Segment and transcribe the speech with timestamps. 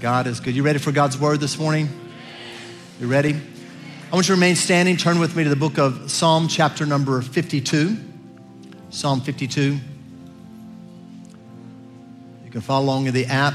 [0.00, 0.56] God is good.
[0.56, 1.86] You ready for God's word this morning?
[2.98, 3.34] You ready?
[3.34, 4.96] I want you to remain standing.
[4.96, 7.98] Turn with me to the book of Psalm, chapter number 52.
[8.88, 9.78] Psalm 52.
[12.44, 13.52] You can follow along in the app.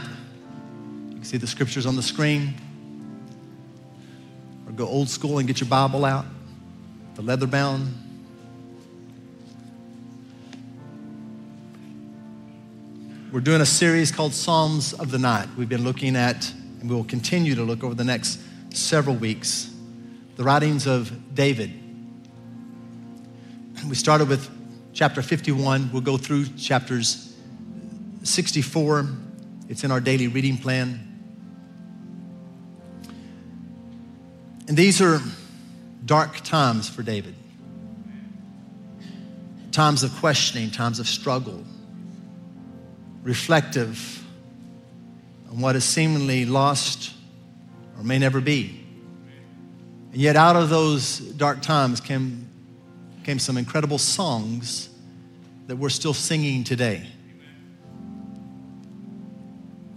[1.10, 2.54] You can see the scriptures on the screen.
[4.68, 6.28] Or go old school and get your Bible out,
[7.16, 8.05] the leather bound.
[13.36, 15.50] We're doing a series called Psalms of the Night.
[15.58, 16.50] We've been looking at,
[16.80, 18.40] and we will continue to look over the next
[18.74, 19.74] several weeks,
[20.38, 21.74] the writings of David.
[23.90, 24.50] We started with
[24.94, 25.90] chapter 51.
[25.92, 27.36] We'll go through chapters
[28.24, 29.10] 64.
[29.68, 31.02] It's in our daily reading plan.
[34.70, 35.20] And these are
[36.06, 37.36] dark times for David
[39.74, 41.66] times of questioning, times of struggle
[43.26, 44.24] reflective
[45.50, 47.12] on what is seemingly lost
[47.98, 48.86] or may never be.
[50.14, 52.48] And yet, out of those dark times came,
[53.24, 54.90] came some incredible songs
[55.66, 57.06] that we're still singing today.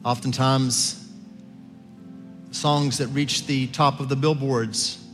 [0.05, 1.07] Oftentimes,
[2.51, 5.05] songs that reach the top of the billboards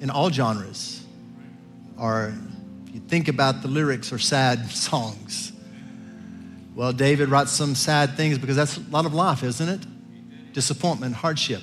[0.00, 1.04] in all genres
[1.96, 2.34] are,
[2.88, 5.52] if you think about the lyrics, are sad songs.
[6.74, 10.52] Well, David writes some sad things because that's a lot of life, isn't it?
[10.52, 11.62] Disappointment, hardship.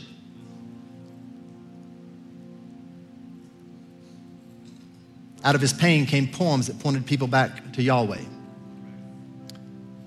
[5.44, 8.22] Out of his pain came poems that pointed people back to Yahweh.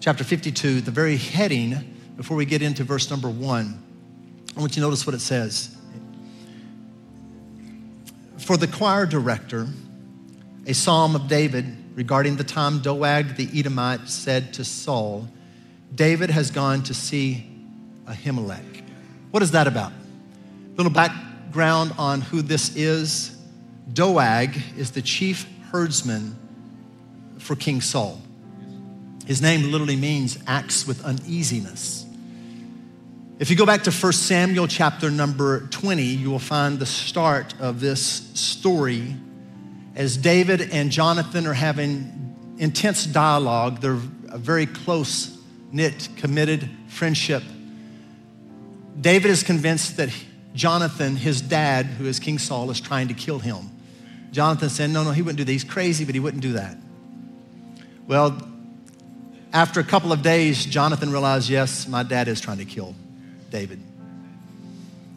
[0.00, 3.82] Chapter 52, the very heading, before we get into verse number one,
[4.56, 5.76] I want you to notice what it says.
[8.38, 9.66] For the choir director,
[10.66, 15.28] a psalm of David regarding the time Doeg the Edomite said to Saul,
[15.94, 17.46] David has gone to see
[18.06, 18.82] Ahimelech.
[19.30, 19.92] What is that about?
[19.92, 23.36] A little background on who this is.
[23.92, 26.36] Doeg is the chief herdsman
[27.38, 28.20] for King Saul.
[29.26, 32.04] His name literally means acts with uneasiness.
[33.38, 37.54] If you go back to 1 Samuel chapter number 20, you will find the start
[37.60, 38.00] of this
[38.34, 39.16] story
[39.94, 45.38] as David and Jonathan are having intense dialogue, they're a very close
[45.70, 47.42] knit, committed friendship.
[49.00, 50.10] David is convinced that
[50.54, 53.70] Jonathan, his dad, who is King Saul, is trying to kill him.
[54.30, 55.52] Jonathan said, No, no, he wouldn't do that.
[55.52, 56.76] He's crazy, but he wouldn't do that.
[58.06, 58.40] Well,
[59.52, 62.94] after a couple of days, Jonathan realized, Yes, my dad is trying to kill
[63.50, 63.80] David.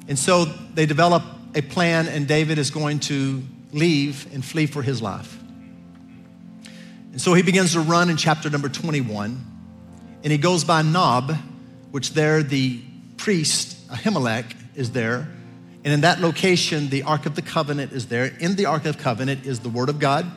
[0.07, 1.23] And so they develop
[1.55, 5.38] a plan, and David is going to leave and flee for his life.
[7.11, 9.44] And so he begins to run in chapter number 21,
[10.23, 11.35] and he goes by Nob,
[11.91, 12.81] which there the
[13.17, 14.45] priest Ahimelech
[14.75, 15.27] is there.
[15.83, 18.25] And in that location, the Ark of the Covenant is there.
[18.25, 20.29] In the Ark of Covenant is the Word of God,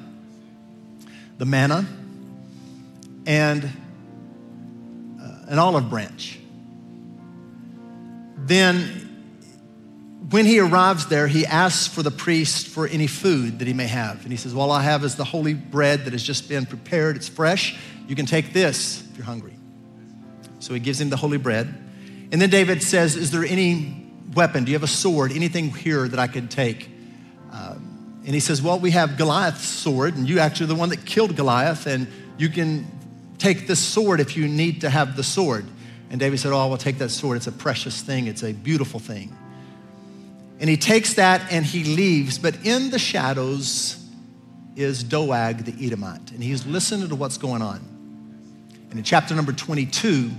[1.39, 1.87] the manna,
[3.27, 3.69] and uh,
[5.49, 6.39] an olive branch.
[8.39, 9.10] Then
[10.31, 13.89] when he arrives there, he asks for the priest for any food that he may
[13.89, 14.23] have.
[14.23, 17.17] And he says, All I have is the holy bread that has just been prepared.
[17.17, 17.79] It's fresh.
[18.07, 19.55] You can take this if you're hungry.
[20.61, 21.67] So he gives him the holy bread.
[22.33, 24.65] And then David says, Is there any weapon?
[24.65, 25.33] Do you have a sword?
[25.33, 26.89] Anything here that I could take?
[27.51, 30.91] Um, and he says, Well, we have Goliath's sword, and you actually are the one
[30.91, 32.07] that killed Goliath, and
[32.39, 32.87] you can
[33.39, 35.67] take this sword if you need to have the sword.
[36.11, 37.37] And David said, Oh, I will take that sword.
[37.37, 39.37] It's a precious thing, it's a beautiful thing.
[40.61, 43.97] And he takes that and he leaves, but in the shadows
[44.77, 46.33] is Doeg the Edomite.
[46.33, 47.79] And he's listening to what's going on.
[48.91, 50.31] And in chapter number 22,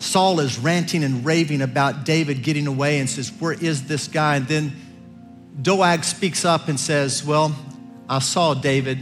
[0.00, 4.36] Saul is ranting and raving about David getting away and says, Where is this guy?
[4.36, 4.72] And then
[5.62, 7.54] Doeg speaks up and says, Well,
[8.08, 8.98] I saw David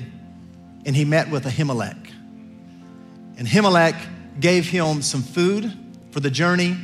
[0.85, 2.11] and he met with Ahimelech.
[3.39, 3.97] And Ahimelech
[4.39, 5.73] gave him some food
[6.11, 6.77] for the journey,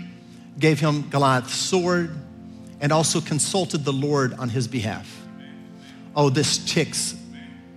[0.58, 2.16] gave him Goliath's sword,
[2.80, 5.26] and also consulted the Lord on his behalf.
[6.14, 7.14] Oh, this ticks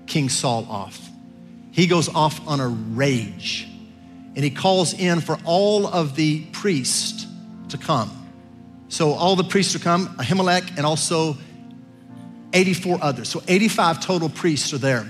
[0.07, 1.09] King Saul off.
[1.71, 3.68] He goes off on a rage
[4.36, 7.25] and he calls in for all of the priests
[7.69, 8.18] to come.
[8.89, 11.38] So all the priests to come, Ahimelech and also
[12.54, 13.30] 84 others.
[13.30, 15.06] So 85 total priests are there.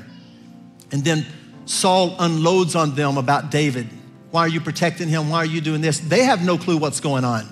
[0.91, 1.25] And then
[1.65, 3.87] Saul unloads on them about David.
[4.29, 5.29] Why are you protecting him?
[5.29, 5.99] Why are you doing this?
[5.99, 7.47] They have no clue what's going on.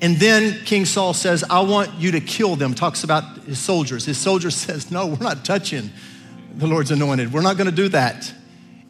[0.00, 4.04] And then King Saul says, I want you to kill them, talks about his soldiers.
[4.04, 5.90] His soldier says, No, we're not touching
[6.54, 7.32] the Lord's anointed.
[7.32, 8.32] We're not going to do that.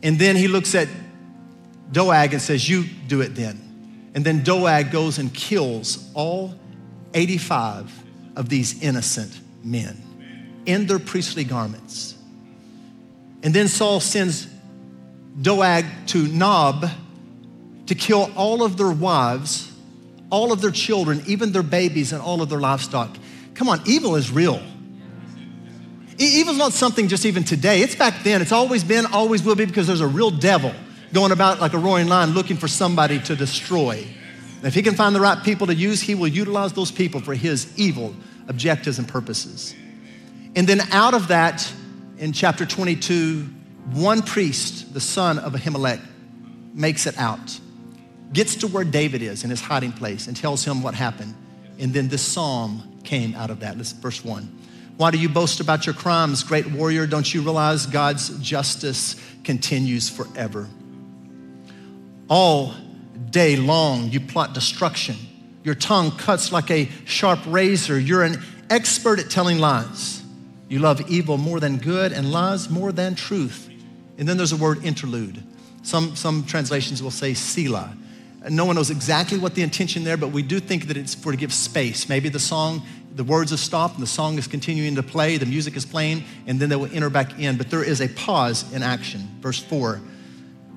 [0.02, 0.88] And then he looks at
[1.92, 4.10] Doeg and says, You do it then.
[4.14, 6.54] And then Doeg goes and kills all
[7.14, 7.92] 85
[8.36, 12.14] of these innocent men in their priestly garments.
[13.42, 14.48] And then Saul sends
[15.40, 16.86] Doeg to Nob
[17.86, 19.67] to kill all of their wives,
[20.30, 23.16] all of their children, even their babies, and all of their livestock.
[23.54, 24.62] Come on, evil is real.
[26.18, 27.80] Evil's not something just even today.
[27.80, 28.42] It's back then.
[28.42, 30.74] It's always been, always will be, because there's a real devil
[31.12, 34.06] going about like a roaring lion looking for somebody to destroy.
[34.56, 37.20] And if he can find the right people to use, he will utilize those people
[37.20, 38.14] for his evil
[38.48, 39.74] objectives and purposes.
[40.56, 41.72] And then out of that,
[42.18, 43.48] in chapter 22,
[43.92, 46.00] one priest, the son of Ahimelech,
[46.74, 47.60] makes it out,
[48.32, 51.34] gets to where David is in his hiding place, and tells him what happened.
[51.78, 53.78] And then this psalm came out of that.
[53.78, 54.54] This verse one.
[54.96, 57.06] Why do you boast about your crimes, great warrior?
[57.06, 59.14] Don't you realize God's justice
[59.44, 60.68] continues forever?
[62.28, 62.74] All
[63.30, 65.16] day long, you plot destruction.
[65.62, 67.98] Your tongue cuts like a sharp razor.
[67.98, 70.22] You're an expert at telling lies.
[70.68, 73.70] You love evil more than good and lies more than truth.
[74.18, 75.42] And then there's a word interlude.
[75.82, 77.96] Some, some translations will say Selah.
[78.48, 81.32] No one knows exactly what the intention there, but we do think that it's for
[81.32, 82.08] to give space.
[82.08, 82.82] Maybe the song,
[83.14, 86.24] the words have stopped and the song is continuing to play, the music is playing,
[86.46, 87.56] and then they will enter back in.
[87.56, 89.28] But there is a pause in action.
[89.40, 90.00] Verse 4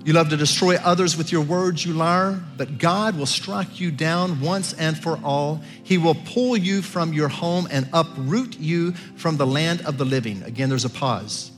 [0.03, 3.91] You love to destroy others with your words, you liar, but God will strike you
[3.91, 5.61] down once and for all.
[5.83, 10.05] He will pull you from your home and uproot you from the land of the
[10.05, 10.43] living.
[10.43, 11.51] Again, there's a pause.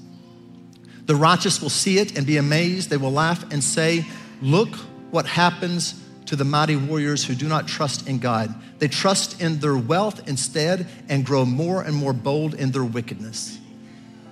[1.06, 2.90] The righteous will see it and be amazed.
[2.90, 4.06] They will laugh and say,
[4.42, 4.76] Look
[5.12, 8.54] what happens to the mighty warriors who do not trust in God.
[8.80, 13.58] They trust in their wealth instead and grow more and more bold in their wickedness.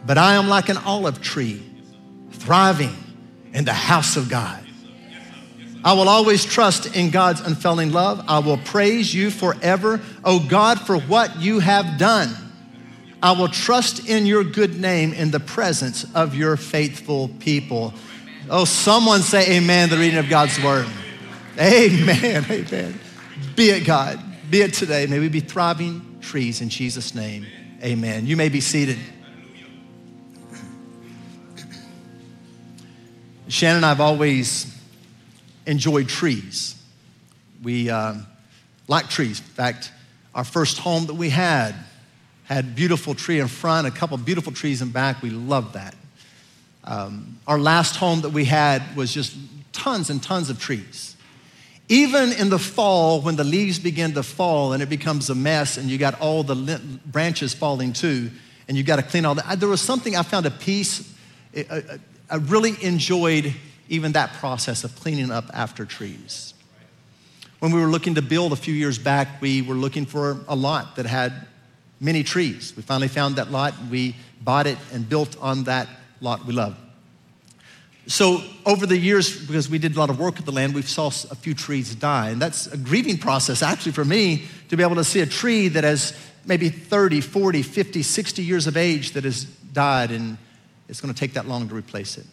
[0.05, 1.61] But I am like an olive tree,
[2.31, 2.95] thriving
[3.53, 4.63] in the house of God.
[5.83, 8.23] I will always trust in God's unfailing love.
[8.27, 12.29] I will praise you forever, O God, for what you have done.
[13.23, 17.93] I will trust in your good name in the presence of your faithful people.
[18.49, 20.87] Oh, someone say amen, the reading of God's word.
[21.59, 22.99] Amen, amen.
[23.55, 24.19] Be it God,
[24.49, 25.05] be it today.
[25.05, 27.45] May we be thriving trees in Jesus' name.
[27.83, 28.25] Amen.
[28.25, 28.97] You may be seated.
[33.47, 34.73] Shannon and I have always
[35.65, 36.81] enjoyed trees.
[37.61, 38.15] We uh,
[38.87, 39.39] like trees.
[39.39, 39.91] In fact,
[40.33, 41.75] our first home that we had
[42.45, 45.21] had beautiful tree in front, a couple beautiful trees in back.
[45.21, 45.95] We loved that.
[46.83, 49.35] Um, our last home that we had was just
[49.73, 51.10] tons and tons of trees.
[51.91, 55.75] Even in the fall, when the leaves begin to fall and it becomes a mess,
[55.75, 58.31] and you got all the branches falling too,
[58.69, 61.13] and you got to clean all that, there was something I found a peace.
[61.53, 63.53] I really enjoyed
[63.89, 66.53] even that process of cleaning up after trees.
[67.59, 70.55] When we were looking to build a few years back, we were looking for a
[70.55, 71.33] lot that had
[71.99, 72.73] many trees.
[72.73, 73.73] We finally found that lot.
[73.89, 75.89] We bought it and built on that
[76.21, 76.77] lot we love.
[78.07, 80.89] So over the years, because we did a lot of work with the land, we've
[80.89, 82.29] saw a few trees die.
[82.29, 85.67] And that's a grieving process actually for me to be able to see a tree
[85.69, 90.37] that has maybe 30, 40, 50, 60 years of age that has died and
[90.89, 92.25] it's going to take that long to replace it.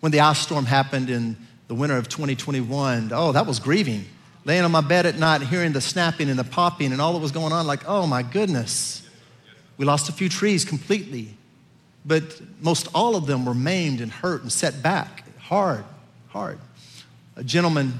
[0.00, 1.36] When the ice storm happened in
[1.68, 4.04] the winter of 2021, oh, that was grieving.
[4.44, 7.18] Laying on my bed at night, hearing the snapping and the popping and all that
[7.18, 9.02] was going on, like, oh my goodness.
[9.76, 11.36] We lost a few trees completely,
[12.06, 15.24] but most all of them were maimed and hurt and set back.
[15.38, 15.84] Hard,
[16.28, 16.58] hard.
[17.34, 17.94] A gentleman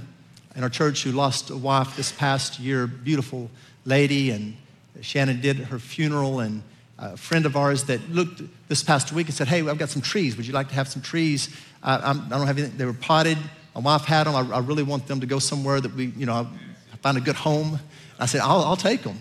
[0.55, 3.51] in our church who lost a wife this past year, beautiful
[3.85, 4.57] lady, and
[5.01, 6.63] Shannon did her funeral, and
[6.99, 10.03] a friend of ours that looked this past week and said, Hey, I've got some
[10.03, 10.37] trees.
[10.37, 11.55] Would you like to have some trees?
[11.83, 12.79] I, I don't have anything.
[12.79, 13.37] They were potted.
[13.75, 14.35] My wife had them.
[14.35, 16.49] I, I, really want them to go somewhere that we, you know,
[16.93, 17.79] I find a good home.
[18.19, 19.19] I said, I'll, I'll take them.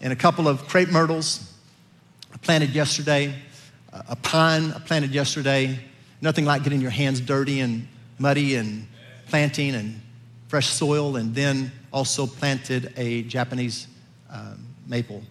[0.00, 1.52] And a couple of crepe myrtles,
[2.34, 3.32] I planted yesterday,
[4.08, 5.78] a pine I planted yesterday.
[6.20, 7.86] Nothing like getting your hands dirty and
[8.18, 8.86] muddy and
[9.28, 10.00] planting and
[10.48, 13.88] fresh soil, and then also planted a Japanese
[14.30, 15.22] um, maple.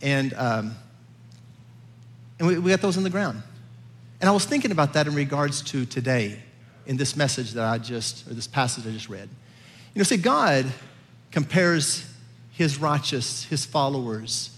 [0.00, 0.74] And, um,
[2.38, 3.42] and we, we got those in the ground.
[4.20, 6.38] And I was thinking about that in regards to today
[6.86, 9.28] in this message that I just, or this passage I just read.
[9.94, 10.66] You know, see, God
[11.30, 12.08] compares
[12.52, 14.56] his righteous, his followers,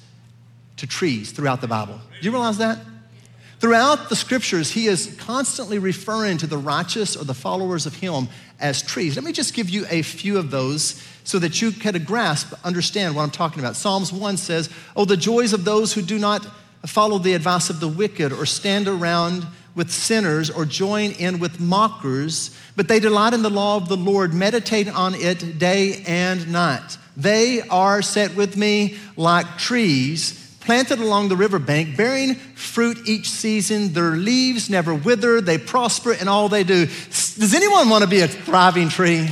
[0.77, 2.01] to trees throughout the Bible.
[2.21, 2.79] Do you realize that?
[3.65, 8.29] Throughout the scriptures, he is constantly referring to the righteous or the followers of him
[8.61, 9.17] as trees.
[9.17, 13.17] Let me just give you a few of those so that you can grasp, understand
[13.17, 13.75] what I'm talking about.
[13.75, 16.47] Psalms 1 says, Oh, the joys of those who do not
[16.85, 21.59] follow the advice of the wicked or stand around with sinners or join in with
[21.59, 26.53] mockers, but they delight in the law of the Lord, meditate on it day and
[26.53, 26.99] night.
[27.17, 33.93] They are set with me like trees planted along the riverbank, bearing fruit each season.
[33.93, 36.87] Their leaves never wither, they prosper in all they do.
[36.87, 39.29] Does anyone want to be a thriving tree?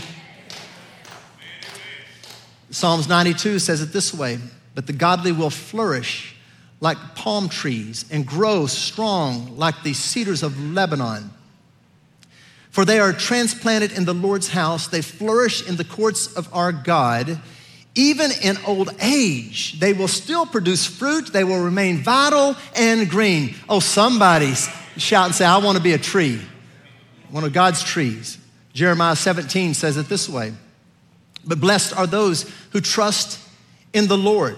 [2.71, 4.39] Psalms 92 says it this way
[4.75, 6.35] But the godly will flourish
[6.81, 11.31] like palm trees and grow strong like the cedars of Lebanon.
[12.71, 16.73] For they are transplanted in the Lord's house, they flourish in the courts of our
[16.73, 17.41] God.
[17.95, 23.55] Even in old age, they will still produce fruit, they will remain vital and green.
[23.69, 24.55] Oh, somebody
[24.97, 26.41] shout and say, I want to be a tree,
[27.31, 28.39] one of God's trees.
[28.73, 30.55] Jeremiah 17 says it this way
[31.45, 33.39] But blessed are those who trust
[33.93, 34.57] in the Lord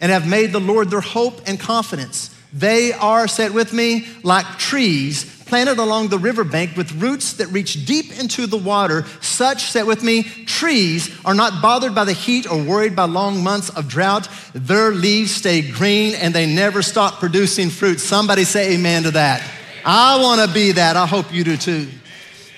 [0.00, 2.34] and have made the Lord their hope and confidence.
[2.52, 7.86] They are, set with me, like trees planted along the riverbank with roots that reach
[7.86, 9.06] deep into the water.
[9.20, 13.42] Such, set with me, trees are not bothered by the heat or worried by long
[13.42, 14.28] months of drought.
[14.52, 18.00] Their leaves stay green and they never stop producing fruit.
[18.00, 19.42] Somebody say amen to that.
[19.84, 20.96] I want to be that.
[20.96, 21.88] I hope you do too.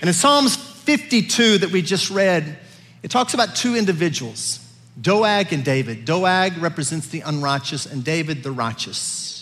[0.00, 2.58] And in Psalms 52 that we just read,
[3.02, 4.64] it talks about two individuals.
[5.00, 6.04] Doeg and David.
[6.04, 9.37] Doeg represents the unrighteous, and David the righteous.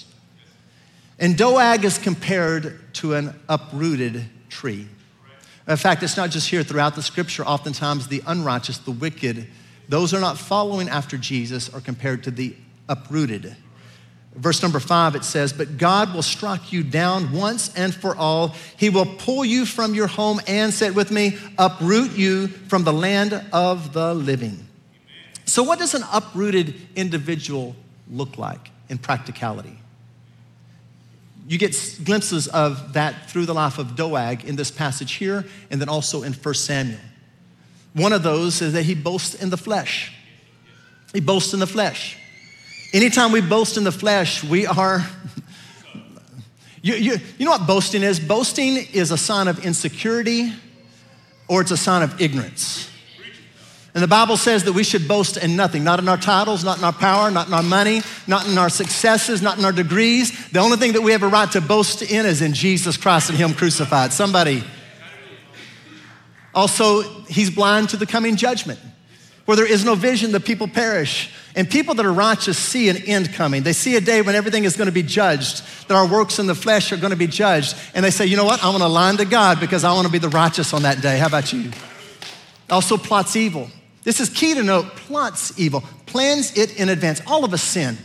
[1.19, 4.89] And Doeg is compared to an uprooted tree.
[5.69, 7.45] In fact, it's not just here throughout the scripture.
[7.45, 9.49] Oftentimes, the unrighteous, the wicked,
[9.89, 12.55] those are not following after Jesus are compared to the
[12.89, 13.57] uprooted.
[14.35, 18.55] Verse number five, it says, But God will strike you down once and for all.
[18.77, 22.93] He will pull you from your home and, say with me, uproot you from the
[22.93, 24.67] land of the living.
[25.47, 27.75] So, what does an uprooted individual
[28.11, 29.79] look like in practicality?
[31.49, 35.81] You get glimpses of that through the life of Doeg in this passage here, and
[35.81, 36.99] then also in 1 Samuel.
[37.95, 40.13] One of those is that he boasts in the flesh.
[41.13, 42.19] He boasts in the flesh.
[42.93, 45.07] Anytime we boast in the flesh, we are.
[46.83, 48.21] you, you, you know what boasting is?
[48.21, 50.53] Boasting is a sign of insecurity
[51.49, 52.91] or it's a sign of ignorance.
[53.97, 56.77] And the Bible says that we should boast in nothing, not in our titles, not
[56.77, 60.51] in our power, not in our money, not in our successes, not in our degrees.
[60.51, 63.31] The only thing that we have a right to boast in is in Jesus Christ
[63.31, 64.13] and Him crucified.
[64.13, 64.63] Somebody.
[66.55, 68.79] Also, He's blind to the coming judgment.
[69.47, 71.33] Where there is no vision, the people perish.
[71.55, 73.63] And people that are righteous see an end coming.
[73.63, 76.47] They see a day when everything is going to be judged, that our works in
[76.47, 77.75] the flesh are going to be judged.
[77.95, 78.63] And they say, you know what?
[78.63, 81.01] I want to align to God because I want to be the righteous on that
[81.01, 81.17] day.
[81.17, 81.71] How about you?
[82.69, 83.71] Also, plots evil.
[84.07, 87.21] This is key to note plots evil, plans it in advance.
[87.27, 87.99] All of us sin.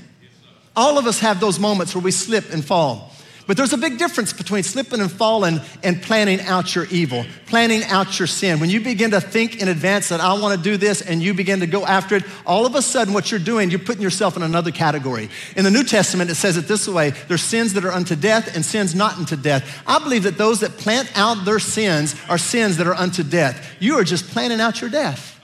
[0.76, 3.12] All of us have those moments where we slip and fall.
[3.46, 7.84] But there's a big difference between slipping and falling and planning out your evil, planning
[7.84, 8.60] out your sin.
[8.60, 11.36] When you begin to think in advance that I want to do this and you
[11.36, 14.36] begin to go after it, all of a sudden what you're doing, you're putting yourself
[14.36, 15.30] in another category.
[15.56, 18.56] In the New Testament, it says it this way there's sins that are unto death
[18.56, 19.84] and sins not unto death.
[19.86, 23.76] I believe that those that plant out their sins are sins that are unto death.
[23.80, 25.41] You are just planning out your death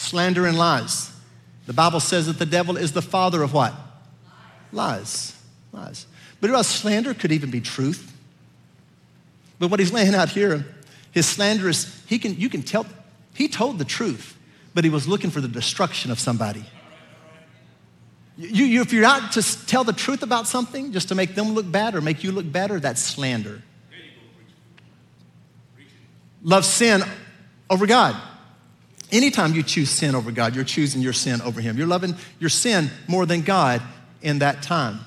[0.00, 1.12] slander and lies.
[1.66, 3.74] The Bible says that the devil is the father of what?
[4.72, 5.36] Lies.
[5.72, 6.06] Lies.
[6.40, 8.10] But about slander could even be truth.
[9.58, 10.64] But what he's laying out here,
[11.12, 12.86] his slanderous, he can, you can tell,
[13.34, 14.38] he told the truth,
[14.74, 16.64] but he was looking for the destruction of somebody.
[18.38, 21.52] You, you, if you're out to tell the truth about something just to make them
[21.52, 23.62] look bad or make you look better, that's slander.
[26.42, 27.02] Love sin
[27.68, 28.16] over God.
[29.12, 31.76] Anytime you choose sin over God, you're choosing your sin over Him.
[31.76, 33.82] You're loving your sin more than God
[34.22, 35.00] in that time.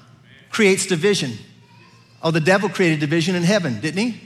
[0.50, 1.38] Creates division.
[2.22, 4.22] Oh, the devil created division in heaven, didn't he?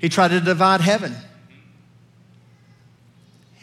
[0.00, 1.14] He tried to divide heaven.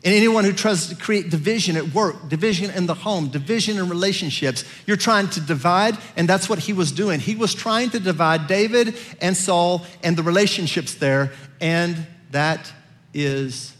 [0.04, 3.90] And anyone who tries to create division at work, division in the home, division in
[3.90, 7.20] relationships, you're trying to divide, and that's what he was doing.
[7.20, 12.72] He was trying to divide David and Saul and the relationships there, and that
[13.14, 13.74] is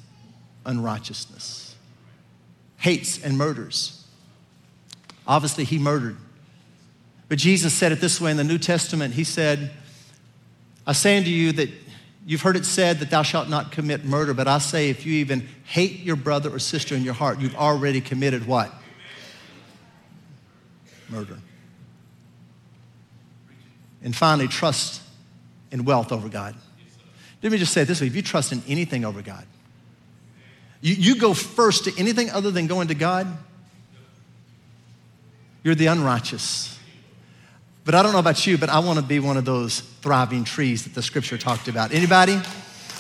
[0.66, 1.65] unrighteousness
[2.86, 4.06] hates and murders.
[5.26, 6.18] Obviously, he murdered.
[7.28, 9.72] But Jesus said it this way in the New Testament He said,
[10.86, 11.70] I say unto you that
[12.28, 15.14] you've heard it said that thou shalt not commit murder, but I say if you
[15.16, 18.72] even hate your brother or sister in your heart, you've already committed what?
[21.10, 21.40] Murder.
[24.04, 25.02] And finally, trust
[25.72, 26.54] in wealth over God.
[27.42, 29.48] Let me just say this way if you trust in anything over God,
[30.82, 33.28] you, you go first to anything other than going to God,
[35.64, 36.78] you're the unrighteous.
[37.86, 40.44] But I don't know about you, but I want to be one of those thriving
[40.44, 41.94] trees that the scripture talked about.
[41.94, 42.40] Anybody?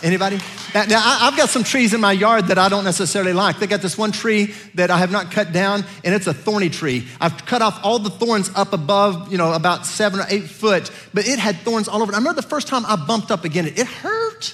[0.04, 0.38] Anybody?
[0.74, 3.60] Now, now, I've got some trees in my yard that I don't necessarily like.
[3.60, 6.70] They got this one tree that I have not cut down, and it's a thorny
[6.70, 7.08] tree.
[7.20, 10.92] I've cut off all the thorns up above, you know, about seven or eight foot,
[11.14, 12.16] but it had thorns all over it.
[12.16, 14.54] I remember the first time I bumped up against it, it hurt.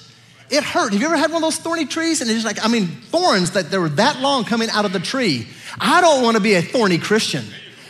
[0.52, 0.92] It hurt.
[0.92, 2.20] Have you ever had one of those thorny trees?
[2.20, 5.00] And it's like, I mean, thorns that they were that long coming out of the
[5.00, 5.48] tree.
[5.80, 7.46] I don't want to be a thorny Christian.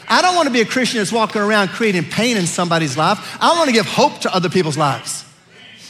[0.08, 3.38] I don't want to be a Christian that's walking around creating pain in somebody's life.
[3.42, 5.26] I want to give hope to other people's lives.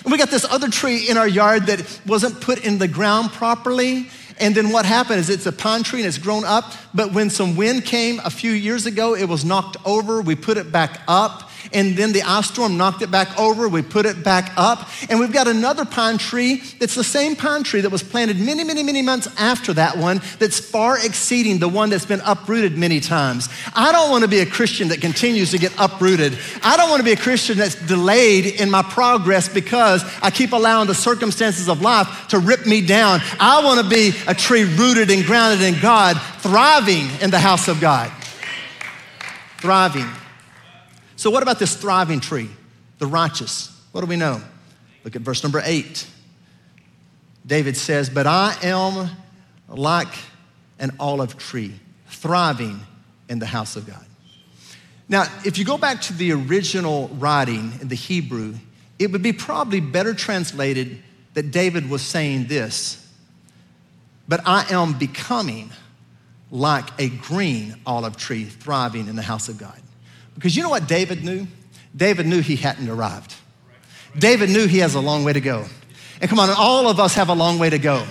[0.03, 3.31] And we got this other tree in our yard that wasn't put in the ground
[3.31, 4.09] properly.
[4.39, 6.71] And then what happened is it's a pine tree and it's grown up.
[6.93, 10.21] But when some wind came a few years ago, it was knocked over.
[10.21, 13.67] We put it back up and then the ice storm knocked it back over.
[13.67, 17.63] We put it back up, and we've got another pine tree that's the same pine
[17.63, 21.69] tree that was planted many, many, many months after that one that's far exceeding the
[21.69, 23.49] one that's been uprooted many times.
[23.75, 26.37] I don't want to be a Christian that continues to get uprooted.
[26.63, 30.51] I don't want to be a Christian that's delayed in my progress because I keep
[30.51, 33.19] allowing the circumstances of life to rip me down.
[33.39, 37.67] I want to be a tree rooted and grounded in God, thriving in the house
[37.67, 38.11] of God.
[39.57, 40.07] Thriving.
[41.21, 42.49] So, what about this thriving tree,
[42.97, 43.79] the righteous?
[43.91, 44.41] What do we know?
[45.03, 46.07] Look at verse number eight.
[47.45, 49.07] David says, But I am
[49.67, 50.11] like
[50.79, 51.75] an olive tree,
[52.07, 52.79] thriving
[53.29, 54.03] in the house of God.
[55.07, 58.55] Now, if you go back to the original writing in the Hebrew,
[58.97, 61.03] it would be probably better translated
[61.35, 62.97] that David was saying this,
[64.27, 65.69] but I am becoming
[66.49, 69.79] like a green olive tree thriving in the house of God.
[70.41, 71.45] Because you know what David knew?
[71.95, 73.35] David knew he hadn't arrived.
[74.17, 75.65] David knew he has a long way to go.
[76.19, 78.03] And come on, all of us have a long way to go.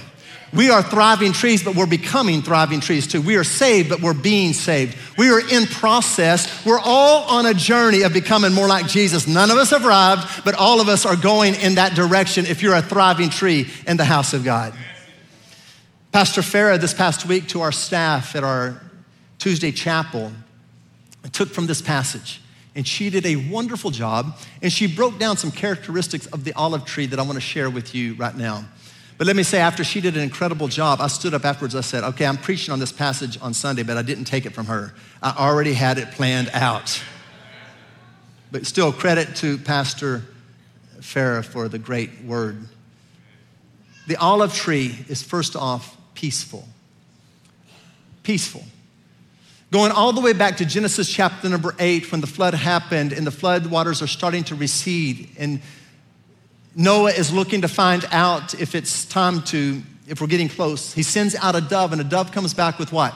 [0.52, 3.20] We are thriving trees, but we're becoming thriving trees too.
[3.20, 4.96] We are saved, but we're being saved.
[5.18, 6.64] We are in process.
[6.64, 9.26] We're all on a journey of becoming more like Jesus.
[9.26, 12.62] None of us have arrived, but all of us are going in that direction if
[12.62, 14.72] you're a thriving tree in the house of God.
[16.12, 18.80] Pastor Farah, this past week, to our staff at our
[19.38, 20.30] Tuesday chapel,
[21.29, 22.41] took from this passage.
[22.75, 24.39] And she did a wonderful job.
[24.63, 27.69] And she broke down some characteristics of the olive tree that I want to share
[27.69, 28.65] with you right now.
[29.19, 31.75] But let me say, after she did an incredible job, I stood up afterwards.
[31.76, 34.54] I said, Okay, I'm preaching on this passage on Sunday, but I didn't take it
[34.54, 34.95] from her.
[35.23, 37.02] I already had it planned out.
[38.50, 40.23] But still, credit to Pastor
[41.00, 42.67] Farah for the great word.
[44.06, 46.67] The olive tree is first off peaceful.
[48.23, 48.65] Peaceful.
[49.71, 53.25] Going all the way back to Genesis chapter number eight, when the flood happened and
[53.25, 55.61] the flood waters are starting to recede, and
[56.75, 60.93] Noah is looking to find out if it's time to, if we're getting close.
[60.93, 63.15] He sends out a dove, and a dove comes back with what?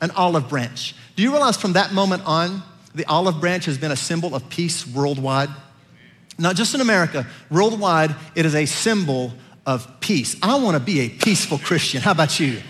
[0.00, 0.96] An olive branch.
[1.14, 2.60] Do you realize from that moment on,
[2.96, 5.50] the olive branch has been a symbol of peace worldwide?
[6.36, 9.32] Not just in America, worldwide, it is a symbol
[9.64, 10.34] of peace.
[10.42, 12.00] I want to be a peaceful Christian.
[12.00, 12.60] How about you?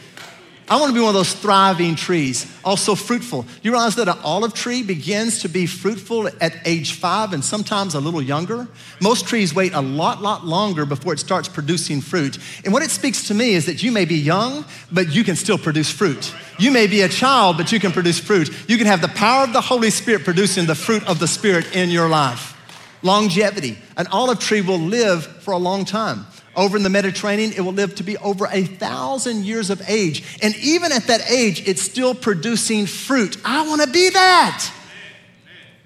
[0.71, 3.47] I want to be one of those thriving trees, also fruitful.
[3.63, 7.95] You realize that an olive tree begins to be fruitful at age five and sometimes
[7.95, 8.69] a little younger?
[9.01, 12.37] Most trees wait a lot, lot longer before it starts producing fruit.
[12.65, 15.37] And what it speaks to me is that you may be young, but you can
[15.37, 16.35] still produce fruit.
[16.59, 18.51] You may be a child, but you can produce fruit.
[18.69, 21.75] You can have the power of the Holy Spirit producing the fruit of the Spirit
[21.75, 22.57] in your life.
[23.03, 23.79] Longevity.
[23.97, 26.27] An olive tree will live for a long time.
[26.57, 30.39] Over in the Mediterranean, it will live to be over a thousand years of age.
[30.43, 33.37] And even at that age, it's still producing fruit.
[33.45, 34.73] I want to be that.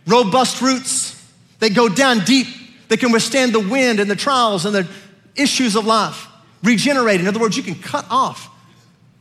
[0.06, 1.22] Robust roots,
[1.58, 2.46] they go down deep.
[2.88, 4.88] They can withstand the wind and the trials and the
[5.36, 6.26] issues of life.
[6.62, 7.20] Regenerate.
[7.20, 8.48] In other words, you can cut off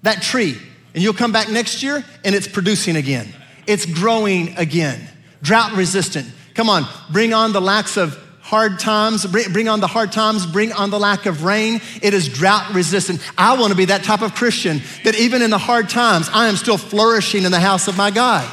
[0.04, 0.58] that tree
[0.94, 3.34] and you'll come back next year and it's producing again.
[3.68, 5.08] It's growing again.
[5.42, 6.28] Drought resistant.
[6.54, 8.18] Come on, bring on the lacks of
[8.52, 11.80] hard times, bring on the hard times, bring on the lack of rain.
[12.02, 13.22] It is drought resistant.
[13.38, 16.50] I want to be that type of Christian that even in the hard times, I
[16.50, 18.46] am still flourishing in the house of my God.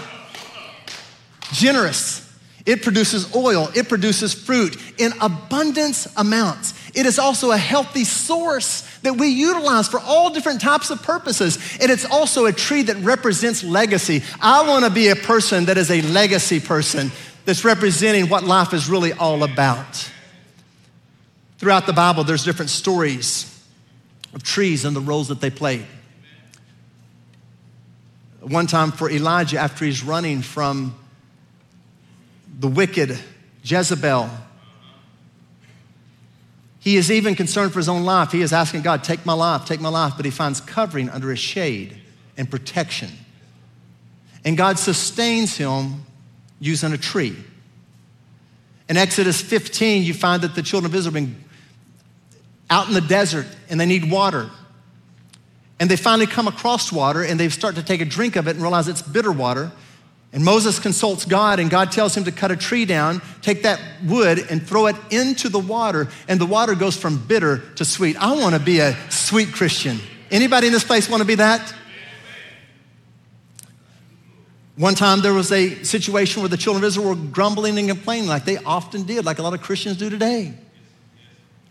[1.52, 2.24] Generous.
[2.64, 6.74] It produces oil, it produces fruit in abundance amounts.
[6.94, 11.58] It is also a healthy source that we utilize for all different types of purposes.
[11.80, 14.22] And it's also a tree that represents legacy.
[14.40, 17.10] I want to be a person that is a legacy person
[17.48, 20.10] that's representing what life is really all about.
[21.56, 23.64] Throughout the Bible, there's different stories
[24.34, 25.86] of trees and the roles that they played.
[28.42, 30.94] One time for Elijah, after he's running from
[32.60, 33.18] the wicked
[33.62, 34.28] Jezebel,
[36.80, 38.30] he is even concerned for his own life.
[38.30, 40.12] He is asking God, Take my life, take my life.
[40.18, 41.98] But he finds covering under his shade
[42.36, 43.08] and protection.
[44.44, 46.04] And God sustains him
[46.60, 47.36] using a tree.
[48.88, 51.44] In Exodus 15, you find that the children of Israel have been
[52.70, 54.50] out in the desert and they need water.
[55.80, 58.52] And they finally come across water and they start to take a drink of it
[58.52, 59.70] and realize it's bitter water.
[60.32, 63.80] And Moses consults God, and God tells him to cut a tree down, take that
[64.04, 68.14] wood, and throw it into the water, and the water goes from bitter to sweet.
[68.18, 69.98] I want to be a sweet Christian.
[70.30, 71.72] Anybody in this place want to be that?
[74.78, 78.28] One time there was a situation where the children of Israel were grumbling and complaining,
[78.28, 80.54] like they often did, like a lot of Christians do today.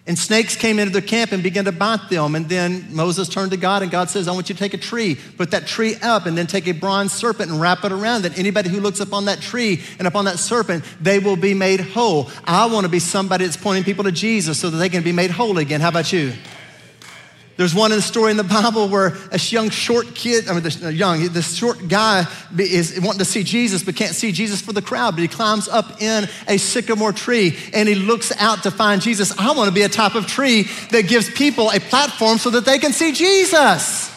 [0.05, 2.35] And snakes came into their camp and began to bite them.
[2.35, 4.77] And then Moses turned to God, and God says, I want you to take a
[4.77, 8.23] tree, put that tree up, and then take a bronze serpent and wrap it around.
[8.23, 11.79] That anybody who looks upon that tree and upon that serpent, they will be made
[11.79, 12.29] whole.
[12.43, 15.13] I want to be somebody that's pointing people to Jesus so that they can be
[15.13, 15.79] made whole again.
[15.79, 16.33] How about you?
[17.57, 20.63] There's one in the story in the Bible where a young short kid, I mean,
[20.63, 22.25] this uh, young, this short guy
[22.57, 25.15] is wanting to see Jesus, but can't see Jesus for the crowd.
[25.15, 29.37] But he climbs up in a sycamore tree and he looks out to find Jesus.
[29.39, 32.63] I want to be a type of tree that gives people a platform so that
[32.63, 34.16] they can see Jesus.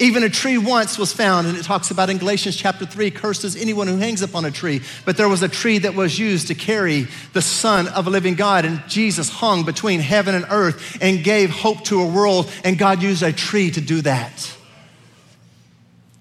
[0.00, 3.44] Even a tree once was found, and it talks about in Galatians chapter 3 cursed
[3.44, 4.80] is anyone who hangs upon a tree.
[5.04, 8.36] But there was a tree that was used to carry the Son of a living
[8.36, 12.78] God, and Jesus hung between heaven and earth and gave hope to a world, and
[12.78, 14.54] God used a tree to do that.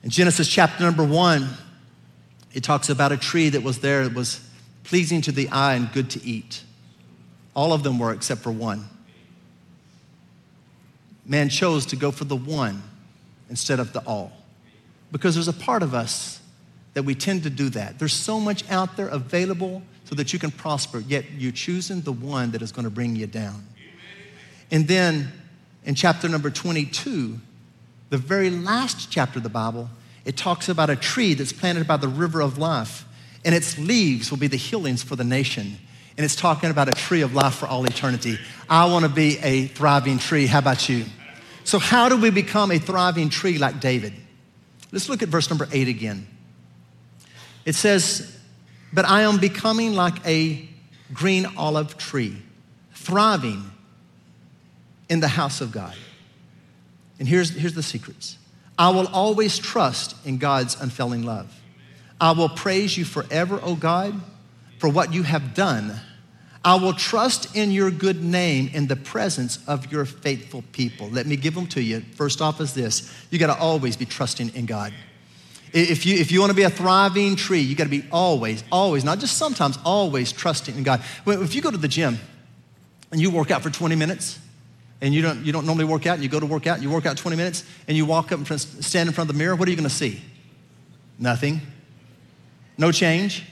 [0.01, 1.47] In Genesis chapter number 1,
[2.53, 4.41] it talks about a tree that was there that was
[4.85, 6.63] pleasing to the eye and good to eat.
[7.55, 8.85] All of them were except for one.
[11.25, 12.81] Man chose to go for the one
[13.49, 14.31] instead of the all.
[15.11, 16.41] Because there's a part of us
[16.93, 17.99] that we tend to do that.
[17.99, 22.11] There's so much out there available so that you can prosper, yet you're choosing the
[22.11, 23.65] one that is going to bring you down.
[24.71, 25.31] And then
[25.85, 27.39] in chapter number 22,
[28.09, 29.89] the very last chapter of the Bible,
[30.25, 33.05] it talks about a tree that's planted by the river of life,
[33.45, 35.77] and its leaves will be the healings for the nation.
[36.17, 38.39] And it's talking about a tree of life for all eternity.
[38.69, 40.47] I want to be a thriving tree.
[40.47, 41.05] How about you?
[41.67, 44.13] So, how do we become a thriving tree like David?
[44.93, 46.25] Let's look at verse number eight again.
[47.65, 48.39] It says,
[48.93, 50.65] But I am becoming like a
[51.11, 52.41] green olive tree,
[52.93, 53.69] thriving
[55.09, 55.93] in the house of God.
[57.19, 58.37] And here's, here's the secrets
[58.79, 61.53] I will always trust in God's unfailing love.
[62.21, 64.17] I will praise you forever, O God,
[64.79, 65.99] for what you have done
[66.63, 71.09] I will trust in your good name in the presence of your faithful people.
[71.09, 72.01] Let me give them to you.
[72.15, 74.93] First off, is this you got to always be trusting in God.
[75.73, 78.63] If you, if you want to be a thriving tree, you got to be always,
[78.71, 81.03] always, not just sometimes, always trusting in God.
[81.25, 82.17] If you go to the gym
[83.11, 84.39] and you work out for 20 minutes,
[85.01, 86.83] and you don't, you don't normally work out, and you go to work out, and
[86.83, 89.37] you work out 20 minutes, and you walk up and stand in front of the
[89.37, 90.21] mirror, what are you going to see?
[91.19, 91.61] Nothing.
[92.77, 93.43] No change.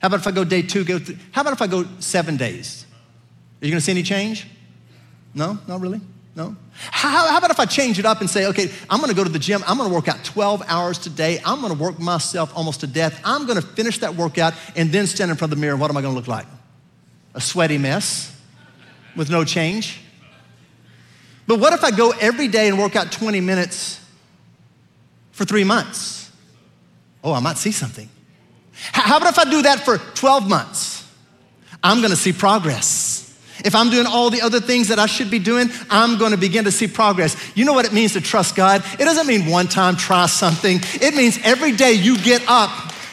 [0.00, 0.84] How about if I go day two?
[0.84, 2.86] Go th- How about if I go seven days?
[3.60, 4.46] Are you going to see any change?
[5.34, 6.00] No, not really.
[6.34, 6.56] No.
[6.72, 9.24] How, how, about if I change it up and say, okay, I'm going to go
[9.24, 9.62] to the gym.
[9.66, 11.40] I'm going to work out 12 hours today.
[11.44, 13.20] I'm going to work myself almost to death.
[13.24, 15.76] I'm going to finish that workout and then stand in front of the mirror.
[15.76, 16.46] What am I going to look like?
[17.34, 18.34] A sweaty mess
[19.16, 20.00] with no change.
[21.46, 24.00] But what if I go every day and work out 20 minutes
[25.32, 26.30] for three months?
[27.22, 28.08] Oh, I might see something.
[28.92, 31.06] How about if I do that for 12 months?
[31.82, 33.18] I'm gonna see progress.
[33.64, 36.64] If I'm doing all the other things that I should be doing, I'm gonna begin
[36.64, 37.36] to see progress.
[37.54, 38.82] You know what it means to trust God?
[38.98, 42.70] It doesn't mean one time try something, it means every day you get up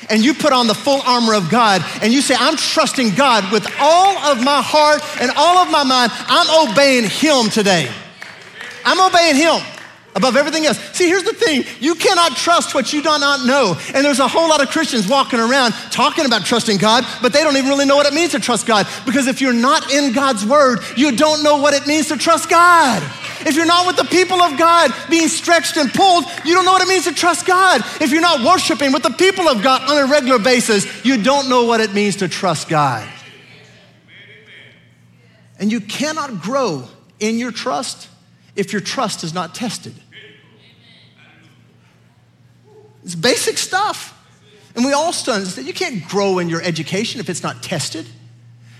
[0.09, 3.51] and you put on the full armor of God and you say, I'm trusting God
[3.51, 6.11] with all of my heart and all of my mind.
[6.27, 7.91] I'm obeying Him today.
[8.85, 9.61] I'm obeying Him
[10.17, 10.79] above everything else.
[10.93, 13.77] See, here's the thing you cannot trust what you do not know.
[13.93, 17.43] And there's a whole lot of Christians walking around talking about trusting God, but they
[17.43, 18.87] don't even really know what it means to trust God.
[19.05, 22.49] Because if you're not in God's word, you don't know what it means to trust
[22.49, 23.03] God.
[23.45, 26.73] If you're not with the people of God being stretched and pulled, you don't know
[26.73, 27.81] what it means to trust God.
[28.01, 31.47] If you're not worshiping with the people of God on a regular basis, you don't
[31.47, 33.07] know what it means to trust God.
[35.59, 36.87] And you cannot grow
[37.19, 38.09] in your trust
[38.55, 39.93] if your trust is not tested.
[43.07, 44.13] It's basic stuff.
[44.75, 48.05] And we all understand you can't grow in your education if it's not tested.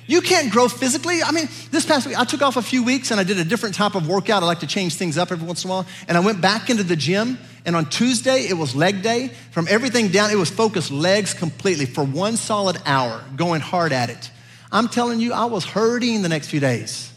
[0.05, 1.23] You can't grow physically.
[1.23, 3.45] I mean, this past week, I took off a few weeks and I did a
[3.45, 4.43] different type of workout.
[4.43, 5.85] I like to change things up every once in a while.
[6.09, 7.37] And I went back into the gym.
[7.65, 9.29] And on Tuesday, it was leg day.
[9.51, 14.09] From everything down, it was focused legs completely for one solid hour, going hard at
[14.09, 14.29] it.
[14.73, 17.13] I'm telling you, I was hurting the next few days.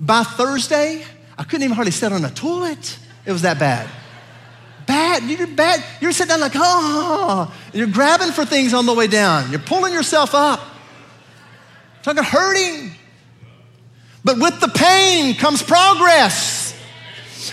[0.00, 1.04] By Thursday,
[1.36, 2.98] I couldn't even hardly sit on a toilet.
[3.26, 3.86] It was that bad
[4.86, 5.22] bad.
[5.24, 5.84] You're bad.
[6.00, 9.50] You're sitting down like, oh, you're grabbing for things on the way down.
[9.50, 10.60] You're pulling yourself up.
[12.02, 12.92] Talking hurting.
[14.24, 16.74] But with the pain comes progress.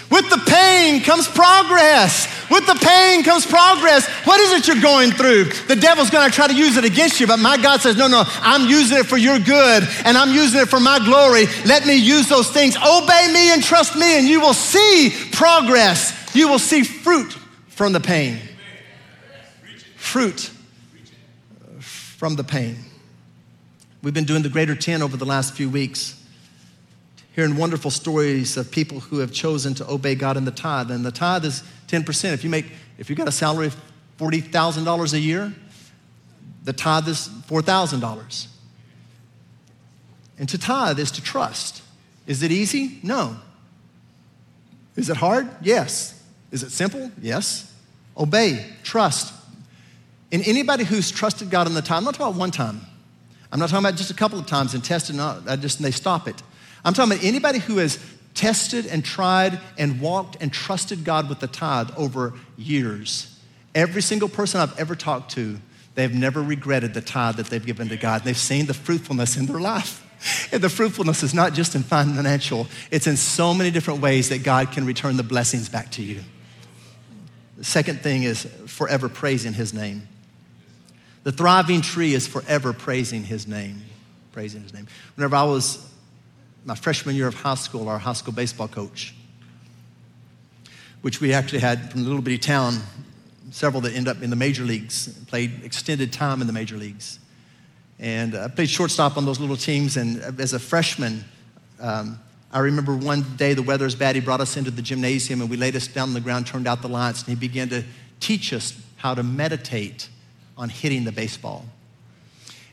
[0.09, 2.27] With the pain comes progress.
[2.49, 4.07] With the pain comes progress.
[4.25, 5.45] What is it you're going through?
[5.67, 8.07] The devil's going to try to use it against you, but my God says, No,
[8.07, 11.45] no, I'm using it for your good and I'm using it for my glory.
[11.65, 12.75] Let me use those things.
[12.75, 16.20] Obey me and trust me, and you will see progress.
[16.33, 17.35] You will see fruit
[17.67, 18.39] from the pain.
[19.95, 20.51] Fruit
[21.79, 22.77] from the pain.
[24.01, 26.21] We've been doing the greater 10 over the last few weeks
[27.33, 30.91] hearing wonderful stories of people who have chosen to obey God in the tithe.
[30.91, 32.33] And the tithe is 10%.
[32.33, 32.65] If you make,
[32.97, 33.75] if you got a salary of
[34.19, 35.53] $40,000 a year,
[36.63, 38.47] the tithe is $4,000.
[40.37, 41.81] And to tithe is to trust.
[42.27, 42.99] Is it easy?
[43.03, 43.37] No.
[44.95, 45.49] Is it hard?
[45.61, 46.20] Yes.
[46.51, 47.11] Is it simple?
[47.21, 47.73] Yes.
[48.17, 49.33] Obey, trust.
[50.31, 52.81] And anybody who's trusted God in the time, I'm not talking about one time.
[53.51, 55.85] I'm not talking about just a couple of times and tested, not, I just, and
[55.85, 56.41] they stop it.
[56.85, 57.99] I'm talking about anybody who has
[58.33, 63.39] tested and tried and walked and trusted God with the tithe over years.
[63.75, 65.59] Every single person I've ever talked to,
[65.95, 68.23] they've never regretted the tithe that they've given to God.
[68.23, 70.07] They've seen the fruitfulness in their life.
[70.51, 74.43] And the fruitfulness is not just in financial, it's in so many different ways that
[74.43, 76.21] God can return the blessings back to you.
[77.61, 80.07] The second thing is forever praising his name.
[81.21, 83.83] The thriving tree is forever praising his name.
[84.31, 84.87] Praising his name.
[85.15, 85.87] Whenever I was
[86.65, 89.13] my freshman year of high school, our high school baseball coach,
[91.03, 92.79] which we actually had from a little bitty town,
[93.51, 97.19] several that end up in the major leagues, played extended time in the major leagues.
[97.99, 99.97] And I played shortstop on those little teams.
[99.97, 101.25] And as a freshman,
[101.79, 102.19] um,
[102.53, 104.15] I remember one day the weather was bad.
[104.15, 106.67] He brought us into the gymnasium and we laid us down on the ground, turned
[106.67, 107.83] out the lights, and he began to
[108.19, 110.09] teach us how to meditate
[110.57, 111.65] on hitting the baseball.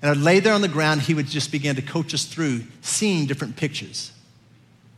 [0.03, 2.63] And I'd lay there on the ground, he would just begin to coach us through
[2.83, 4.13] seeing different pitches,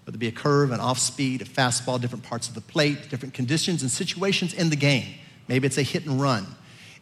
[0.04, 3.08] whether it be a curve, an off speed, a fastball, different parts of the plate,
[3.10, 5.14] different conditions and situations in the game.
[5.46, 6.46] Maybe it's a hit and run.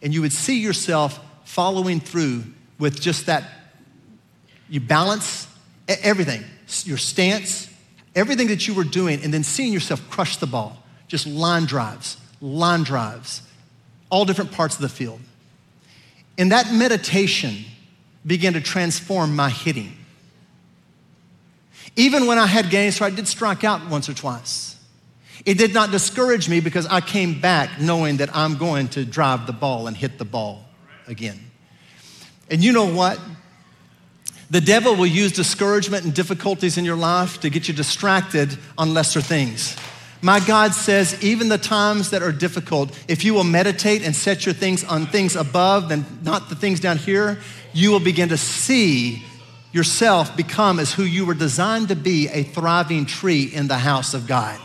[0.01, 2.43] And you would see yourself following through
[2.77, 3.43] with just that.
[4.69, 5.47] You balance
[5.87, 6.43] everything,
[6.85, 7.68] your stance,
[8.19, 10.83] everything that you were doing, and then seeing yourself crush the ball.
[11.07, 13.41] Just line drives, line drives,
[14.11, 15.19] all different parts of the field.
[16.37, 17.65] And that meditation,
[18.25, 19.93] began to transform my hitting.
[21.95, 24.77] Even when I had games where I did strike out once or twice,
[25.45, 29.47] it did not discourage me because I came back knowing that I'm going to drive
[29.47, 30.65] the ball and hit the ball
[31.07, 31.39] again.
[32.51, 33.19] And you know what?
[34.51, 38.93] The devil will use discouragement and difficulties in your life to get you distracted on
[38.93, 39.77] lesser things.
[40.21, 44.45] My God says, even the times that are difficult, if you will meditate and set
[44.45, 47.39] your things on things above and not the things down here,
[47.73, 49.23] you will begin to see
[49.71, 54.13] yourself become as who you were designed to be a thriving tree in the house
[54.13, 54.59] of God.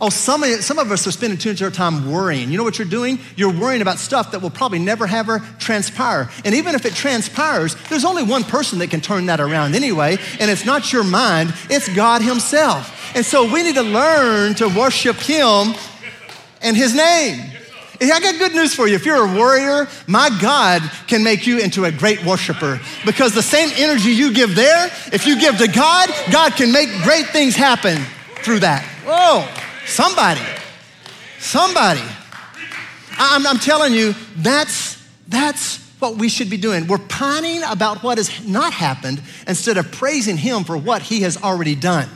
[0.00, 2.50] Oh, some of, some of us are spending too much of our time worrying.
[2.50, 3.18] You know what you're doing?
[3.34, 6.30] You're worrying about stuff that will probably never ever transpire.
[6.44, 10.18] And even if it transpires, there's only one person that can turn that around anyway,
[10.38, 13.14] and it's not your mind, it's God Himself.
[13.14, 15.74] And so we need to learn to worship Him
[16.60, 17.52] and His name.
[18.00, 18.94] I got good news for you.
[18.94, 23.42] If you're a warrior, my God can make you into a great worshiper because the
[23.42, 27.56] same energy you give there, if you give to God, God can make great things
[27.56, 27.96] happen
[28.42, 28.84] through that.
[29.06, 29.48] Whoa,
[29.86, 30.42] somebody,
[31.38, 32.02] somebody.
[33.18, 36.86] I'm, I'm telling you, that's, that's what we should be doing.
[36.86, 41.36] We're pining about what has not happened instead of praising Him for what He has
[41.36, 42.08] already done.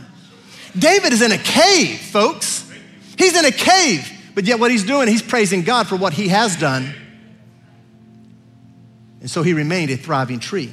[0.79, 2.71] David is in a cave, folks.
[3.17, 4.11] He's in a cave.
[4.35, 6.95] But yet, what he's doing, he's praising God for what he has done.
[9.21, 10.71] And so he remained a thriving tree.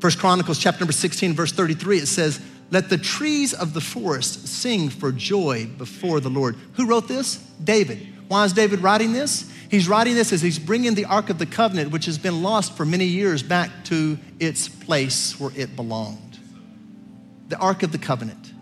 [0.00, 4.46] First Chronicles chapter number 16, verse 33, it says, Let the trees of the forest
[4.46, 6.56] sing for joy before the Lord.
[6.74, 7.36] Who wrote this?
[7.62, 8.06] David.
[8.28, 9.50] Why is David writing this?
[9.70, 12.76] He's writing this as he's bringing the Ark of the Covenant, which has been lost
[12.76, 16.38] for many years, back to its place where it belonged.
[17.48, 18.52] The Ark of the Covenant.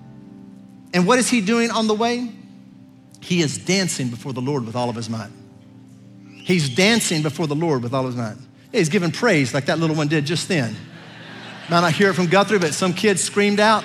[0.95, 2.31] And what is he doing on the way?
[3.21, 5.31] He is dancing before the Lord with all of his might.
[6.45, 8.37] He's dancing before the Lord with all of his might.
[8.73, 10.75] He's giving praise like that little one did just then.
[11.69, 13.85] Might not hear it from Guthrie, but some kid screamed out.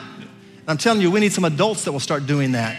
[0.67, 2.77] I'm telling you, we need some adults that will start doing that.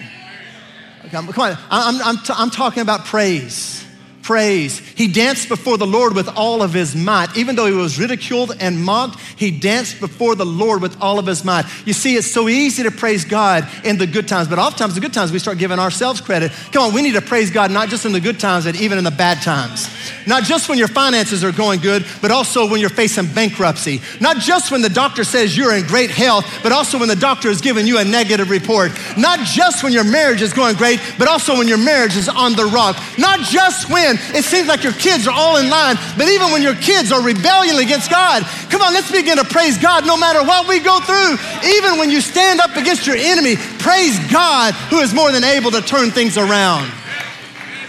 [1.11, 3.84] come on, I'm, I'm, t- I'm talking about praise.
[4.25, 4.79] Praise.
[4.79, 7.37] He danced before the Lord with all of his might.
[7.37, 11.27] Even though he was ridiculed and mocked, he danced before the Lord with all of
[11.27, 11.67] his might.
[11.85, 15.01] You see, it's so easy to praise God in the good times, but oftentimes the
[15.01, 16.53] good times we start giving ourselves credit.
[16.73, 18.99] Come on, we need to praise God not just in the good times, but even
[18.99, 19.89] in the bad times.
[20.27, 24.01] Not just when your finances are going good, but also when you're facing bankruptcy.
[24.21, 27.49] Not just when the doctor says you're in great health, but also when the doctor
[27.51, 28.93] is giving you a negative report.
[29.19, 32.55] Not just when your marriage is going great, but also when your marriage is on
[32.55, 32.97] the rock.
[33.19, 36.63] Not just when it seems like your kids are all in line, but even when
[36.63, 38.43] your kids are rebelling against God.
[38.71, 41.37] Come on, let's begin to praise God no matter what we go through.
[41.77, 45.71] Even when you stand up against your enemy, praise God who is more than able
[45.71, 46.91] to turn things around.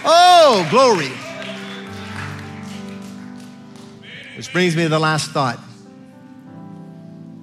[0.04, 1.12] Oh, glory.
[4.38, 5.60] Which brings me to the last thought.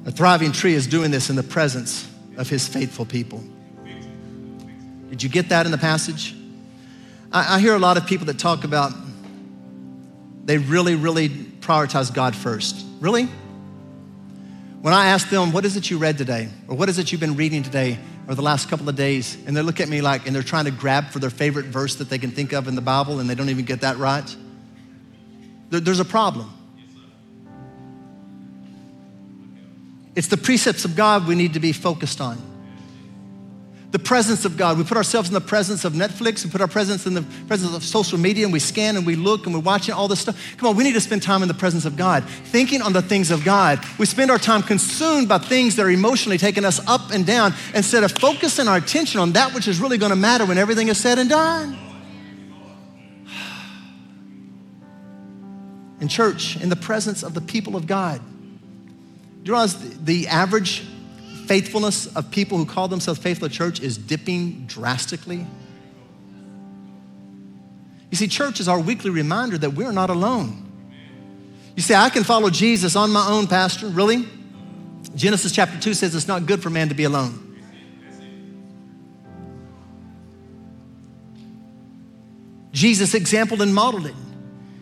[0.05, 3.43] A thriving tree is doing this in the presence of his faithful people.
[5.11, 6.35] Did you get that in the passage?
[7.33, 8.93] I, I hear a lot of people that talk about
[10.45, 12.85] they really, really prioritize God first.
[13.01, 13.29] Really?
[14.81, 16.49] When I ask them, what is it you read today?
[16.67, 19.39] Or what is it you've been reading today or the last couple of days?
[19.47, 21.95] And they look at me like, and they're trying to grab for their favorite verse
[21.97, 24.37] that they can think of in the Bible and they don't even get that right.
[25.71, 26.53] There, there's a problem.
[30.17, 32.52] It's the precepts of God we need to be focused on.
[33.93, 34.79] The presence of God.
[34.79, 37.77] We put ourselves in the presence of Netflix, we put our presence in the presence
[37.77, 40.57] of social media, and we scan and we look and we're watching all this stuff.
[40.57, 43.03] Come on, we need to spend time in the presence of God, thinking on the
[43.03, 43.85] things of God.
[43.99, 47.53] We spend our time consumed by things that are emotionally taking us up and down
[47.75, 50.89] instead of focusing our attention on that which is really going to matter when everything
[50.89, 51.77] is said and done.
[56.01, 58.23] In church, in the presence of the people of God,
[59.43, 60.87] do you realize the average
[61.47, 65.47] faithfulness of people who call themselves faithful church is dipping drastically?
[68.11, 70.71] You see, church is our weekly reminder that we're not alone.
[71.75, 73.89] You say, I can follow Jesus on my own, Pastor.
[73.89, 74.29] Really?
[75.15, 77.53] Genesis chapter 2 says it's not good for man to be alone.
[82.73, 84.15] Jesus exampled and modeled it.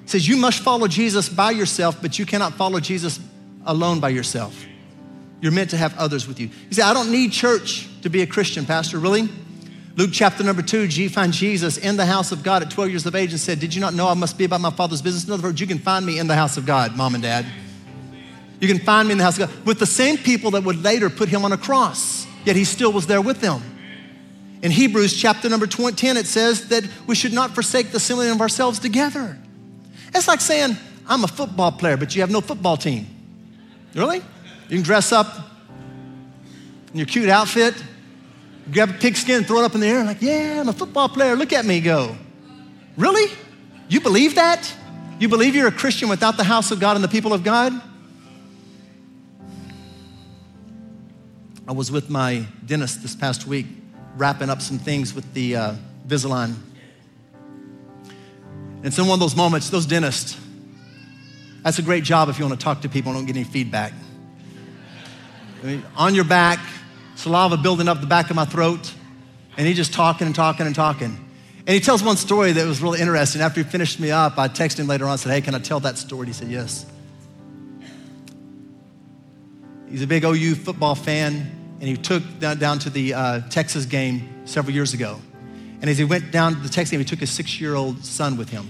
[0.02, 3.20] He says, You must follow Jesus by yourself, but you cannot follow Jesus
[3.64, 4.64] alone by yourself.
[5.40, 6.48] You're meant to have others with you.
[6.68, 8.98] You say, I don't need church to be a Christian, Pastor.
[8.98, 9.28] Really?
[9.96, 13.06] Luke chapter number two, G find Jesus in the house of God at 12 years
[13.06, 15.26] of age and said, Did you not know I must be about my father's business?
[15.26, 17.46] In other words, you can find me in the house of God, mom and dad.
[18.60, 20.82] You can find me in the house of God with the same people that would
[20.82, 23.62] later put him on a cross, yet he still was there with them.
[24.62, 28.40] In Hebrews chapter number 10, it says that we should not forsake the assembling of
[28.42, 29.38] ourselves together.
[30.14, 30.76] It's like saying,
[31.06, 33.06] I'm a football player, but you have no football team.
[33.94, 34.22] Really?
[34.70, 35.26] You can dress up
[36.92, 37.74] in your cute outfit,
[38.70, 41.34] grab a pigskin, throw it up in the air, like, yeah, I'm a football player.
[41.34, 42.16] Look at me go.
[42.96, 43.32] Really?
[43.88, 44.72] You believe that?
[45.18, 47.72] You believe you're a Christian without the house of God and the people of God?
[51.66, 53.66] I was with my dentist this past week,
[54.16, 55.74] wrapping up some things with the uh,
[56.06, 56.54] Invisalign.
[58.04, 60.38] And it's in one of those moments, those dentists,
[61.64, 63.44] that's a great job if you want to talk to people and don't get any
[63.44, 63.92] feedback.
[65.96, 66.58] On your back,
[67.16, 68.92] saliva building up the back of my throat,
[69.56, 71.16] and he just talking and talking and talking.
[71.66, 73.42] And he tells one story that was really interesting.
[73.42, 75.58] After he finished me up, I texted him later on and said, Hey, can I
[75.58, 76.28] tell that story?
[76.28, 76.86] He said, Yes.
[79.90, 83.84] He's a big OU football fan, and he took down, down to the uh, Texas
[83.84, 85.20] game several years ago.
[85.80, 88.04] And as he went down to the Texas game, he took his six year old
[88.04, 88.68] son with him.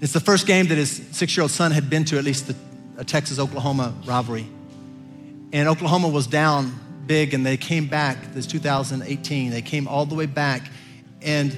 [0.00, 2.46] It's the first game that his six year old son had been to, at least
[2.46, 2.54] the
[3.04, 4.46] Texas Oklahoma rivalry.
[5.52, 8.32] And Oklahoma was down big, and they came back.
[8.34, 10.70] This 2018, they came all the way back,
[11.22, 11.56] and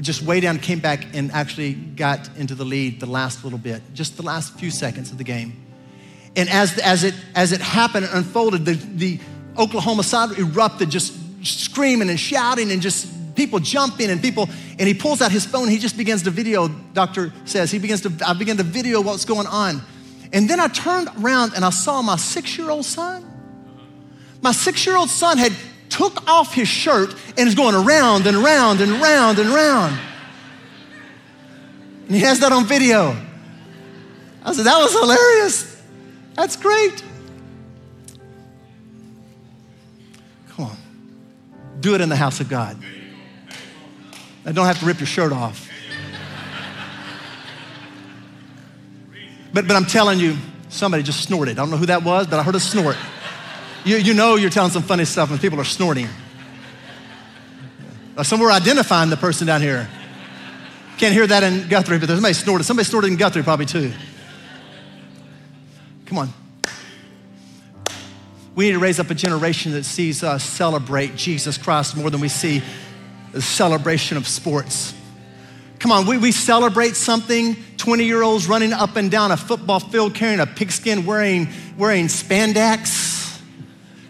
[0.00, 3.82] just way down, came back and actually got into the lead the last little bit,
[3.94, 5.66] just the last few seconds of the game.
[6.36, 9.20] And as, as, it, as it happened and unfolded, the, the
[9.58, 14.94] Oklahoma side erupted, just screaming and shouting and just people jumping and people, and he
[14.94, 15.68] pulls out his phone.
[15.68, 19.24] he just begins to video, doctor says, he begins to, I begin to video what's
[19.24, 19.82] going on.
[20.32, 23.26] And then I turned around and I saw my six year old son.
[24.42, 25.52] My six year old son had
[25.88, 29.98] took off his shirt and is going around and around and around and around.
[32.06, 33.16] And he has that on video.
[34.42, 35.82] I said, that was hilarious.
[36.34, 37.02] That's great.
[40.50, 40.76] Come on.
[41.80, 42.78] Do it in the house of God.
[44.46, 45.68] I don't have to rip your shirt off.
[49.52, 50.36] But, but I'm telling you,
[50.68, 51.58] somebody just snorted.
[51.58, 52.96] I don't know who that was, but I heard a snort.
[53.84, 56.06] You, you know you're telling some funny stuff when people are snorting.
[56.06, 56.10] Uh,
[58.18, 59.88] or some were identifying the person down here.
[60.98, 62.64] Can't hear that in Guthrie, but there's somebody snorted.
[62.64, 63.92] Somebody snorted in Guthrie probably too.
[66.06, 66.28] Come on.
[68.54, 72.20] We need to raise up a generation that sees us celebrate Jesus Christ more than
[72.20, 72.62] we see
[73.32, 74.92] the celebration of sports.
[75.80, 79.80] Come on, we, we celebrate something 20 year olds running up and down a football
[79.80, 83.40] field carrying a pigskin, wearing, wearing spandex.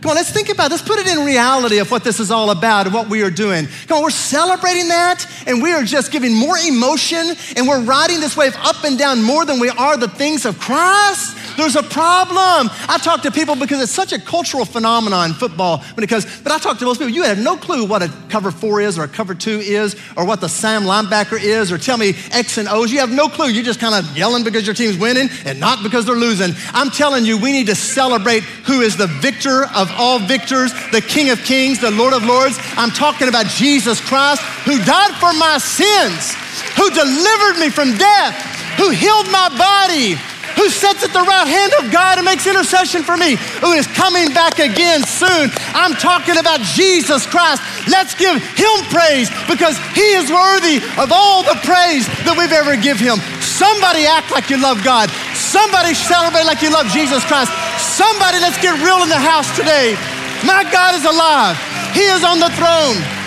[0.01, 0.71] Come on, let's think about it.
[0.71, 3.31] Let's put it in reality of what this is all about and what we are
[3.31, 3.69] doing.
[3.87, 8.19] Come on, we're celebrating that and we are just giving more emotion and we're riding
[8.19, 11.37] this wave up and down more than we are the things of Christ.
[11.57, 12.71] There's a problem.
[12.89, 16.41] I talk to people because it's such a cultural phenomenon, in football, when it comes,
[16.41, 18.99] but I talk to most people, you have no clue what a cover four is
[18.99, 22.59] or a cover two is or what the Sam linebacker is or tell me X
[22.59, 22.93] and O's.
[22.93, 23.49] You have no clue.
[23.49, 26.53] You're just kind of yelling because your team's winning and not because they're losing.
[26.73, 31.01] I'm telling you, we need to celebrate who is the victor of all victors, the
[31.01, 32.59] King of Kings, the Lord of Lords.
[32.77, 36.35] I'm talking about Jesus Christ who died for my sins,
[36.77, 38.35] who delivered me from death,
[38.77, 40.17] who healed my body
[40.61, 43.89] who sits at the right hand of God and makes intercession for me, who is
[43.97, 45.49] coming back again soon.
[45.73, 47.65] I'm talking about Jesus Christ.
[47.89, 52.77] Let's give him praise because he is worthy of all the praise that we've ever
[52.77, 53.17] give him.
[53.41, 55.09] Somebody act like you love God.
[55.33, 57.49] Somebody celebrate like you love Jesus Christ.
[57.81, 59.97] Somebody let's get real in the house today.
[60.45, 61.57] My God is alive.
[61.97, 63.20] He is on the throne.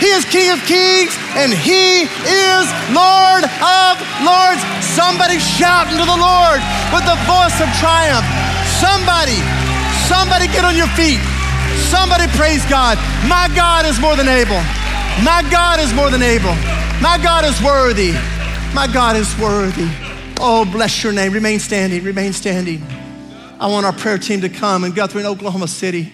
[0.00, 3.92] He is King of Kings and He is Lord of
[4.24, 4.64] Lords.
[4.96, 6.58] Somebody shout into the Lord
[6.90, 8.24] with the voice of triumph.
[8.80, 9.36] Somebody,
[10.08, 11.20] somebody get on your feet.
[11.92, 12.96] Somebody praise God.
[13.28, 14.60] My God is more than able.
[15.22, 16.54] My God is more than able.
[17.00, 18.12] My God is worthy.
[18.74, 19.88] My God is worthy.
[20.40, 21.32] Oh, bless your name.
[21.32, 22.02] Remain standing.
[22.02, 22.82] Remain standing.
[23.60, 26.10] I want our prayer team to come in Guthrie in Oklahoma City.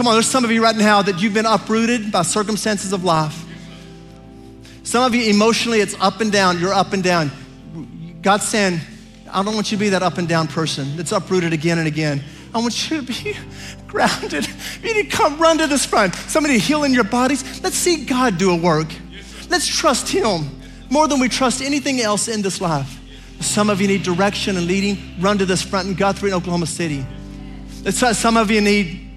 [0.00, 3.04] Come on, there's some of you right now that you've been uprooted by circumstances of
[3.04, 3.44] life.
[4.82, 6.58] Some of you emotionally, it's up and down.
[6.58, 7.30] You're up and down.
[8.22, 8.80] God's saying,
[9.30, 11.86] I don't want you to be that up and down person that's uprooted again and
[11.86, 12.22] again.
[12.54, 13.36] I want you to be
[13.88, 14.48] grounded.
[14.82, 16.14] You need to come run to this front.
[16.14, 17.62] Somebody healing your bodies.
[17.62, 18.88] Let's see God do a work.
[19.50, 20.48] Let's trust Him
[20.88, 22.98] more than we trust anything else in this life.
[23.40, 24.96] Some of you need direction and leading.
[25.20, 27.04] Run to this front in Guthrie in Oklahoma City.
[27.90, 29.09] Some of you need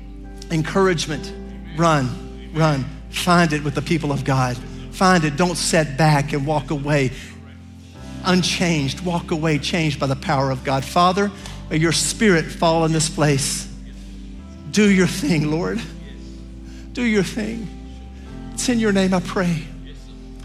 [0.52, 1.34] encouragement,
[1.78, 2.86] run, run.
[3.10, 4.58] Find it with the people of God.
[4.92, 5.38] Find it.
[5.38, 7.12] Don't set back and walk away
[8.26, 9.02] unchanged.
[9.02, 10.84] Walk away changed by the power of God.
[10.84, 11.32] Father,
[11.70, 13.68] may your spirit fall in this place.
[14.72, 15.82] Do your thing, Lord.
[16.94, 17.68] Do your thing.
[18.54, 19.64] It's in your name I pray.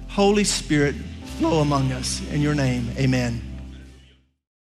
[0.08, 0.94] Holy Spirit,
[1.38, 2.20] flow among us.
[2.32, 3.47] In your name, amen.